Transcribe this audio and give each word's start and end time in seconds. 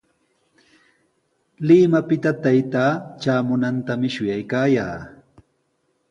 Limapita 1.71 2.31
taytaa 2.45 2.87
traamunantami 3.25 4.11
shuyaykaayaa. 4.15 4.97